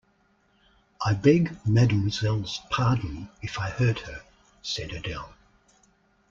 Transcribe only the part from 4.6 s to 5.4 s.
said Adele.